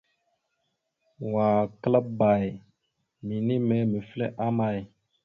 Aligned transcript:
Wa 1.33 1.49
klaabba 1.81 2.31
minime 3.27 3.77
mefle 3.91 4.25
ama. 4.47 4.67